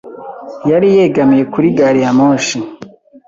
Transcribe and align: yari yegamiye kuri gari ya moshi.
yari 0.69 0.87
yegamiye 0.97 1.43
kuri 1.53 1.67
gari 1.77 1.99
ya 2.05 2.11
moshi. 2.17 2.57